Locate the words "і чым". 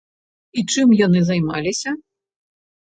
0.61-0.95